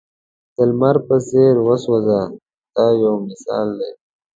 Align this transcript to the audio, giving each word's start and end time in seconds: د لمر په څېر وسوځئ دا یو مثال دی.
د 0.55 0.57
لمر 0.69 0.95
په 1.07 1.15
څېر 1.29 1.53
وسوځئ 1.67 2.21
دا 2.77 2.85
یو 3.03 3.13
مثال 3.27 3.67
دی. 3.79 3.91